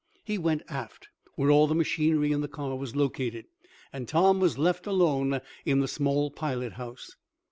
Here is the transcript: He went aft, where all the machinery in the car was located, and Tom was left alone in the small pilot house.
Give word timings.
He 0.25 0.39
went 0.39 0.63
aft, 0.67 1.09
where 1.35 1.51
all 1.51 1.67
the 1.67 1.75
machinery 1.75 2.31
in 2.31 2.41
the 2.41 2.47
car 2.47 2.75
was 2.75 2.95
located, 2.95 3.45
and 3.93 4.07
Tom 4.07 4.39
was 4.39 4.57
left 4.57 4.87
alone 4.87 5.41
in 5.63 5.79
the 5.79 5.87
small 5.87 6.31
pilot 6.31 6.73
house. 6.73 7.15